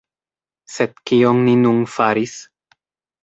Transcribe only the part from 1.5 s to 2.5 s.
nun faris?